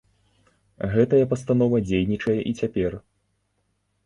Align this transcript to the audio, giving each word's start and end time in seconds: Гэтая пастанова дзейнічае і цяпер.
Гэтая 0.93 1.19
пастанова 1.33 1.83
дзейнічае 1.91 2.39
і 2.53 2.55
цяпер. 2.63 2.91